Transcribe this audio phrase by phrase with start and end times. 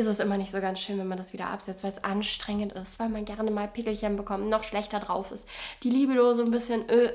[0.00, 2.72] ist es immer nicht so ganz schön, wenn man das wieder absetzt, weil es anstrengend
[2.72, 5.46] ist, weil man gerne mal Pickelchen bekommt, noch schlechter drauf ist.
[5.82, 7.12] Die Libido so ein bisschen, äh,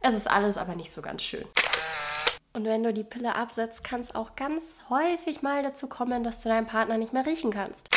[0.00, 1.44] es ist alles aber nicht so ganz schön.
[2.52, 6.42] Und wenn du die Pille absetzt, kann es auch ganz häufig mal dazu kommen, dass
[6.42, 7.88] du deinen Partner nicht mehr riechen kannst.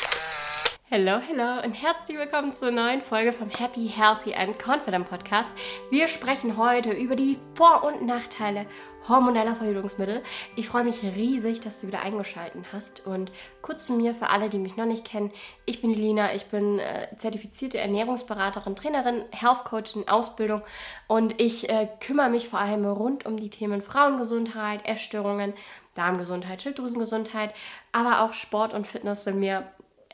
[0.92, 5.48] Hallo, hallo und herzlich willkommen zur neuen Folge vom Happy, Healthy and Confident Podcast.
[5.92, 8.66] Wir sprechen heute über die Vor- und Nachteile
[9.08, 10.24] hormoneller Verhütungsmittel.
[10.56, 13.06] Ich freue mich riesig, dass du wieder eingeschaltet hast.
[13.06, 13.32] Und
[13.62, 15.32] kurz zu mir für alle, die mich noch nicht kennen.
[15.66, 20.64] Ich bin Lina, ich bin äh, zertifizierte Ernährungsberaterin, Trainerin, Health Coach in Ausbildung
[21.08, 25.54] und ich äh, kümmere mich vor allem rund um die Themen Frauengesundheit, Essstörungen,
[25.94, 27.54] Darmgesundheit, Schilddrüsengesundheit,
[27.92, 29.72] aber auch Sport und Fitness sind mir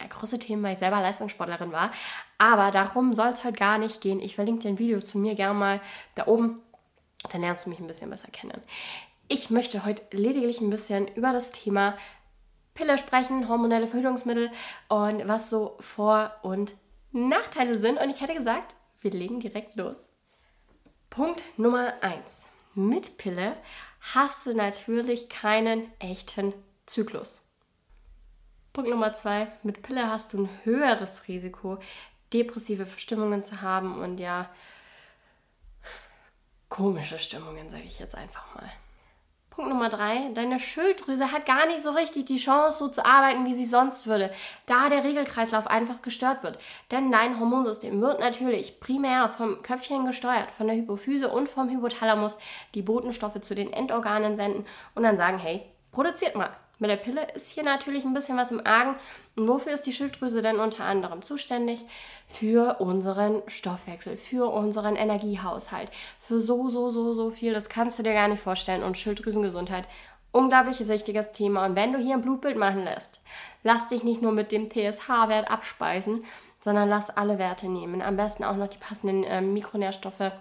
[0.10, 1.92] große Themen, weil ich selber Leistungssportlerin war.
[2.38, 4.20] Aber darum soll es heute gar nicht gehen.
[4.20, 5.82] Ich verlinke dir ein Video zu mir gerne mal
[6.16, 6.62] da oben.
[7.32, 8.62] Dann lernst du mich ein bisschen besser kennen.
[9.28, 11.96] Ich möchte heute lediglich ein bisschen über das Thema
[12.76, 14.52] Pille sprechen, hormonelle Verhütungsmittel
[14.90, 16.76] und was so Vor- und
[17.12, 18.00] Nachteile sind.
[18.00, 20.08] Und ich hätte gesagt, wir legen direkt los.
[21.10, 22.46] Punkt Nummer 1.
[22.76, 23.56] Mit Pille
[24.14, 26.54] hast du natürlich keinen echten
[26.86, 27.42] Zyklus.
[28.76, 31.78] Punkt Nummer zwei, mit Pille hast du ein höheres Risiko,
[32.34, 34.50] depressive Stimmungen zu haben und ja,
[36.68, 38.70] komische Stimmungen, sage ich jetzt einfach mal.
[39.50, 43.46] Punkt Nummer drei, deine Schilddrüse hat gar nicht so richtig die Chance, so zu arbeiten,
[43.46, 44.30] wie sie sonst würde,
[44.66, 46.60] da der Regelkreislauf einfach gestört wird.
[46.92, 52.36] Denn dein Hormonsystem wird natürlich primär vom Köpfchen gesteuert, von der Hypophyse und vom Hypothalamus,
[52.74, 54.66] die Botenstoffe zu den Endorganen senden
[54.96, 55.62] und dann sagen, hey,
[55.94, 56.50] produziert mal.
[56.80, 58.96] Mit der Pille ist hier natürlich ein bisschen was im Argen.
[59.36, 61.86] Und wofür ist die Schilddrüse denn unter anderem zuständig?
[62.28, 65.90] Für unseren Stoffwechsel, für unseren Energiehaushalt,
[66.20, 67.54] für so, so, so, so viel.
[67.54, 68.84] Das kannst du dir gar nicht vorstellen.
[68.84, 69.88] Und Schilddrüsengesundheit,
[70.32, 71.66] unglaublich wichtiges Thema.
[71.66, 73.22] Und wenn du hier ein Blutbild machen lässt,
[73.64, 76.26] lass dich nicht nur mit dem TSH-Wert abspeisen,
[76.60, 78.02] sondern lass alle Werte nehmen.
[78.02, 80.32] Am besten auch noch die passenden äh, Mikronährstoffe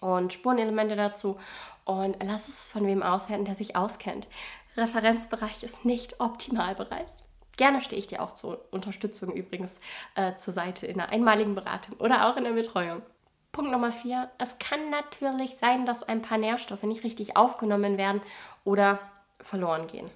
[0.00, 1.36] und Spurenelemente dazu.
[1.84, 4.28] Und lass es von wem auswerten, der sich auskennt.
[4.78, 7.10] Referenzbereich ist nicht Optimalbereich.
[7.56, 9.78] Gerne stehe ich dir auch zur Unterstützung übrigens
[10.14, 13.02] äh, zur Seite in einer einmaligen Beratung oder auch in der Betreuung.
[13.50, 14.30] Punkt Nummer vier.
[14.38, 18.20] Es kann natürlich sein, dass ein paar Nährstoffe nicht richtig aufgenommen werden
[18.64, 19.00] oder
[19.40, 20.08] verloren gehen.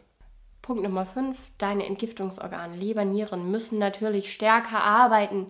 [0.62, 1.36] Punkt Nummer 5.
[1.58, 5.48] Deine Entgiftungsorgane, Leber, Nieren müssen natürlich stärker arbeiten,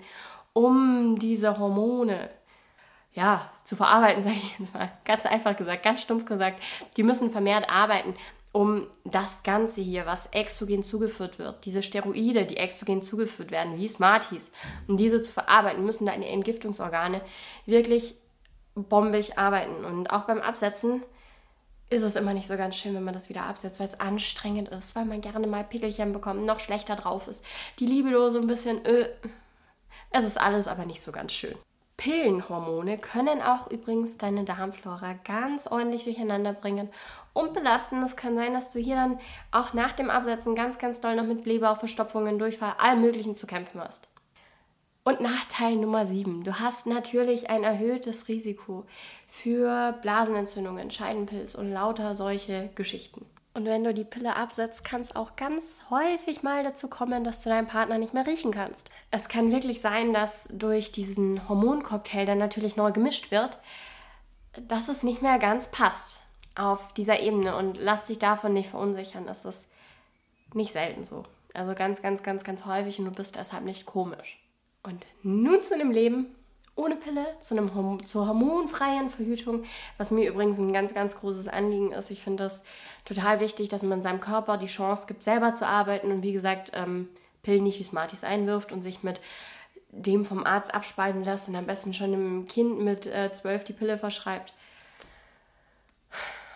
[0.55, 2.31] um diese Hormone
[3.13, 4.91] ja, zu verarbeiten, sage ich jetzt mal.
[5.05, 6.63] Ganz einfach gesagt, ganz stumpf gesagt.
[6.97, 8.15] Die müssen vermehrt arbeiten,
[8.53, 13.89] um das Ganze hier, was exogen zugeführt wird, diese Steroide, die exogen zugeführt werden, wie
[13.89, 14.51] Smarties,
[14.87, 17.23] um diese zu verarbeiten, müssen deine Entgiftungsorgane
[17.65, 18.15] wirklich
[18.75, 19.85] bombig arbeiten.
[19.85, 21.03] Und auch beim Absetzen
[21.89, 24.69] ist es immer nicht so ganz schön, wenn man das wieder absetzt, weil es anstrengend
[24.69, 27.43] ist, weil man gerne mal Pickelchen bekommt, noch schlechter drauf ist.
[27.79, 29.09] Die Libido so ein bisschen, äh,
[30.11, 31.55] es ist alles aber nicht so ganz schön.
[32.03, 36.89] Pillenhormone können auch übrigens deine Darmflora ganz ordentlich durcheinander bringen
[37.33, 38.03] und belasten.
[38.03, 39.21] Es kann sein, dass du hier dann
[39.53, 43.47] auch nach dem Absetzen ganz, ganz doll noch mit Blähbauch, Verstopfungen, Durchfall, allem Möglichen zu
[43.47, 44.09] kämpfen hast.
[45.05, 46.43] Und Nachteil Nummer 7.
[46.43, 48.85] Du hast natürlich ein erhöhtes Risiko
[49.29, 53.25] für Blasenentzündungen, Scheidenpilz und lauter solche Geschichten.
[53.55, 57.43] Und wenn du die Pille absetzt, kann es auch ganz häufig mal dazu kommen, dass
[57.43, 58.91] du deinen Partner nicht mehr riechen kannst.
[59.11, 63.59] Es kann wirklich sein, dass durch diesen Hormoncocktail, der natürlich neu gemischt wird,
[64.69, 66.21] dass es nicht mehr ganz passt
[66.55, 67.55] auf dieser Ebene.
[67.57, 69.27] Und lass dich davon nicht verunsichern.
[69.27, 69.67] Das ist
[70.55, 71.25] nicht selten so.
[71.53, 74.43] Also ganz, ganz, ganz, ganz häufig und du bist deshalb nicht komisch.
[74.83, 76.35] Und nun zu einem Leben
[76.75, 79.65] ohne Pille, zu einem, zur hormonfreien Verhütung,
[79.99, 82.11] was mir übrigens ein ganz, ganz großes Anliegen ist.
[82.11, 82.63] Ich finde das
[83.05, 86.73] total wichtig, dass man seinem Körper die Chance gibt, selber zu arbeiten und wie gesagt,
[86.75, 87.09] ähm,
[87.43, 89.21] Pillen nicht wie Smarties einwirft und sich mit
[89.91, 93.75] dem vom Arzt abspeisen lässt und am besten schon einem Kind mit äh, zwölf die
[93.75, 94.55] Pille verschreibt.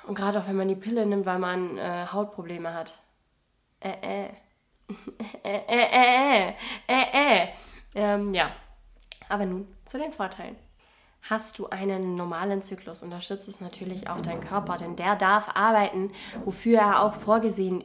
[0.06, 2.96] Und gerade auch wenn man die Pille nimmt, weil man äh, Hautprobleme hat.
[3.80, 4.28] Äh, äh.
[5.42, 7.48] äh, äh, äh, äh, äh, äh.
[7.94, 8.52] Ähm, ja.
[9.28, 10.56] Aber nun zu den Vorteilen.
[11.22, 16.12] Hast du einen normalen Zyklus, unterstützt es natürlich auch dein Körper, denn der darf arbeiten,
[16.44, 17.82] wofür er auch vorgesehen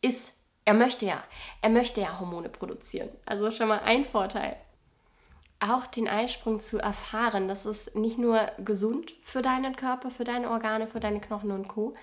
[0.00, 0.32] ist.
[0.64, 1.22] Er möchte ja,
[1.60, 3.10] er möchte ja Hormone produzieren.
[3.26, 4.56] Also schon mal ein Vorteil.
[5.60, 10.50] Auch den Eisprung zu erfahren, das ist nicht nur gesund für deinen Körper, für deine
[10.50, 11.94] Organe, für deine Knochen und Co.,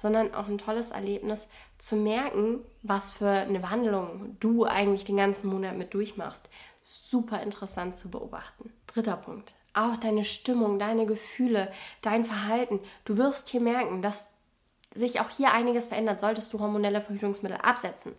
[0.00, 1.48] sondern auch ein tolles Erlebnis
[1.78, 6.48] zu merken, was für eine Wandlung du eigentlich den ganzen Monat mit durchmachst
[6.88, 8.72] super interessant zu beobachten.
[8.86, 9.54] Dritter Punkt.
[9.74, 11.70] Auch deine Stimmung, deine Gefühle,
[12.00, 12.80] dein Verhalten.
[13.04, 14.32] Du wirst hier merken, dass
[14.94, 18.14] sich auch hier einiges verändert, solltest du hormonelle Verhütungsmittel absetzen.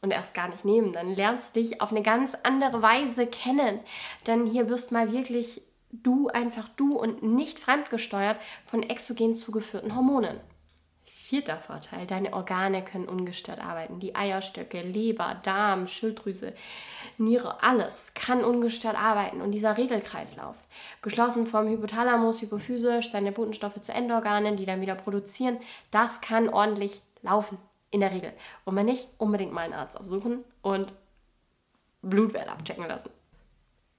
[0.00, 0.92] und erst gar nicht nehmen.
[0.92, 3.80] Dann lernst du dich auf eine ganz andere Weise kennen.
[4.26, 10.40] Denn hier wirst mal wirklich du einfach du und nicht fremdgesteuert von exogen zugeführten Hormonen.
[11.26, 13.98] Vierter Vorteil, deine Organe können ungestört arbeiten.
[13.98, 16.52] Die Eierstöcke, Leber, Darm, Schilddrüse,
[17.16, 19.40] Niere, alles kann ungestört arbeiten.
[19.40, 20.54] Und dieser Regelkreislauf,
[21.00, 25.56] geschlossen vom Hypothalamus, hypophysisch, seine Botenstoffe zu Endorganen, die dann wieder produzieren,
[25.90, 27.56] das kann ordentlich laufen,
[27.90, 28.34] in der Regel.
[28.66, 30.92] Und wenn nicht, unbedingt mal einen Arzt aufsuchen und
[32.02, 33.08] Blutwert abchecken lassen.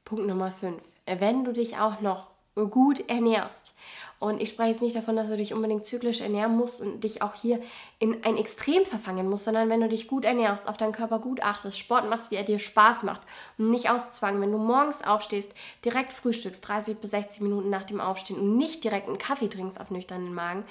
[0.03, 0.79] Punkt Nummer 5.
[1.07, 3.73] Wenn du dich auch noch gut ernährst.
[4.17, 7.21] Und ich spreche jetzt nicht davon, dass du dich unbedingt zyklisch ernähren musst und dich
[7.21, 7.61] auch hier
[7.99, 11.43] in ein Extrem verfangen musst, sondern wenn du dich gut ernährst, auf deinen Körper gut
[11.43, 13.21] achtest, Sport machst, wie er dir Spaß macht
[13.57, 15.51] und nicht auszwangen, wenn du morgens aufstehst,
[15.83, 19.79] direkt frühstückst, 30 bis 60 Minuten nach dem Aufstehen und nicht direkt einen Kaffee trinkst
[19.79, 20.63] auf nüchternen Magen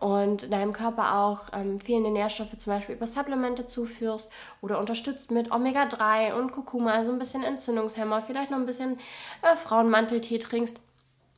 [0.00, 4.28] und deinem Körper auch ähm, fehlende Nährstoffe zum Beispiel über Supplemente zuführst
[4.60, 8.98] oder unterstützt mit Omega-3 und Kurkuma, also ein bisschen Entzündungshemmer, vielleicht noch ein bisschen
[9.42, 10.80] äh, Frauenmanteltee trinkst,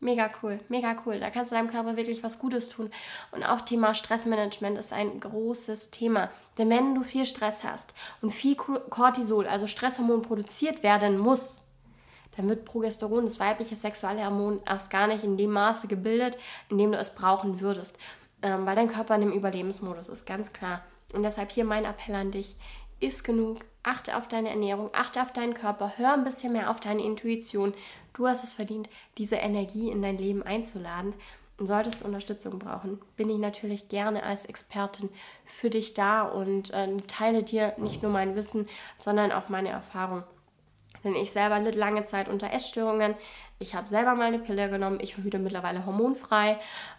[0.02, 1.20] Mega cool, mega cool.
[1.20, 2.90] Da kannst du deinem Körper wirklich was Gutes tun.
[3.32, 6.30] Und auch Thema Stressmanagement ist ein großes Thema.
[6.56, 7.92] Denn wenn du viel Stress hast
[8.22, 11.60] und viel Cortisol, also Stresshormon, produziert werden muss,
[12.36, 16.38] dann wird Progesteron, das weibliche Sexualhormon, erst gar nicht in dem Maße gebildet,
[16.70, 17.98] in dem du es brauchen würdest.
[18.40, 20.82] Ähm, weil dein Körper in einem Überlebensmodus ist, ganz klar.
[21.12, 22.56] Und deshalb hier mein Appell an dich.
[23.00, 26.80] Iss genug, achte auf deine Ernährung, achte auf deinen Körper, hör ein bisschen mehr auf
[26.80, 27.74] deine Intuition.
[28.12, 28.88] Du hast es verdient,
[29.18, 31.14] diese Energie in dein Leben einzuladen.
[31.58, 35.10] Und solltest du Unterstützung brauchen, bin ich natürlich gerne als Expertin
[35.44, 38.66] für dich da und äh, teile dir nicht nur mein Wissen,
[38.96, 40.24] sondern auch meine Erfahrung.
[41.04, 43.14] Denn ich selber litt lange Zeit unter Essstörungen.
[43.58, 44.98] Ich habe selber mal eine Pille genommen.
[45.00, 46.58] Ich verhüte mittlerweile hormonfrei.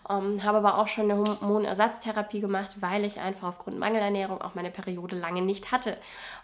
[0.10, 4.72] Ähm, habe aber auch schon eine Hormonersatztherapie gemacht, weil ich einfach aufgrund Mangelernährung auch meine
[4.72, 5.98] Periode lange nicht hatte.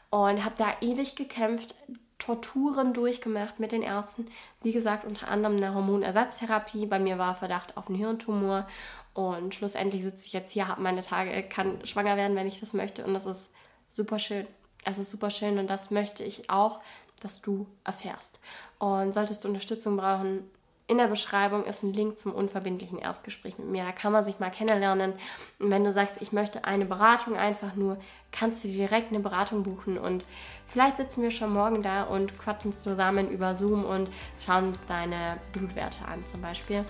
[0.09, 1.75] Und habe da ewig gekämpft,
[2.19, 4.27] Torturen durchgemacht mit den Ärzten.
[4.61, 6.85] Wie gesagt, unter anderem eine Hormonersatztherapie.
[6.85, 8.67] Bei mir war Verdacht auf einen Hirntumor.
[9.13, 12.73] Und schlussendlich sitze ich jetzt hier, habe meine Tage, kann schwanger werden, wenn ich das
[12.73, 13.03] möchte.
[13.03, 13.51] Und das ist
[13.89, 14.47] super schön.
[14.85, 16.79] Es ist super schön und das möchte ich auch
[17.21, 18.39] das du erfährst.
[18.79, 20.49] Und solltest du Unterstützung brauchen,
[20.89, 23.83] in der Beschreibung ist ein Link zum unverbindlichen Erstgespräch mit mir.
[23.83, 25.13] Da kann man sich mal kennenlernen.
[25.59, 27.97] Und wenn du sagst, ich möchte eine Beratung einfach nur,
[28.31, 29.97] kannst du direkt eine Beratung buchen.
[29.97, 30.23] Und
[30.67, 34.09] vielleicht sitzen wir schon morgen da und quatschen zusammen über Zoom und
[34.45, 36.85] schauen uns deine Blutwerte an zum Beispiel.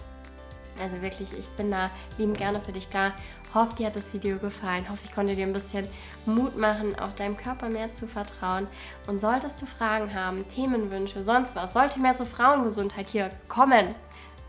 [0.81, 3.13] Also wirklich, ich bin da lieben gerne für dich da.
[3.53, 4.89] Hoffe, dir hat das Video gefallen.
[4.89, 5.88] Hoffe, ich konnte dir ein bisschen
[6.25, 8.68] Mut machen, auch deinem Körper mehr zu vertrauen.
[9.07, 13.95] Und solltest du Fragen haben, Themenwünsche, sonst was, sollte mehr zur Frauengesundheit hier kommen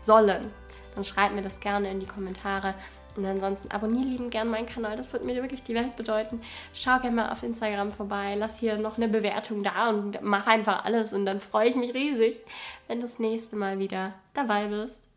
[0.01, 0.51] sollen,
[0.95, 2.73] dann schreib mir das gerne in die Kommentare.
[3.15, 6.41] Und ansonsten abonniere lieben gerne meinen Kanal, das wird mir wirklich die Welt bedeuten.
[6.73, 10.85] Schau gerne mal auf Instagram vorbei, lass hier noch eine Bewertung da und mach einfach
[10.85, 12.41] alles und dann freue ich mich riesig,
[12.87, 15.08] wenn du das nächste Mal wieder dabei bist.